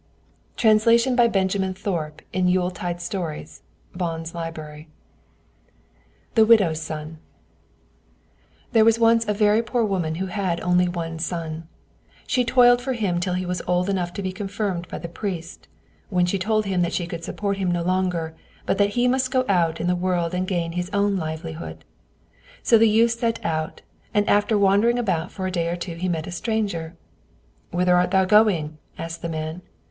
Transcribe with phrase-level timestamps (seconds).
[0.57, 3.61] Translation by Benjamin Thorpe in 'Yule Tide Stories'
[3.95, 4.87] (Bonn's Library).
[6.33, 7.19] THE WIDOW'S SON
[8.71, 11.67] There was once a very poor woman who had only one son.
[12.25, 15.67] She toiled for him till he was old enough to be confirmed by the priest,
[16.09, 19.29] when she told him that she could support him no longer, but that he must
[19.29, 21.85] go out in the world and gain his own livelihood.
[22.63, 23.83] So the youth set out,
[24.15, 26.95] and after wandering about for a day or two he met a stranger.
[27.69, 29.61] "Whither art thou going?" asked the man.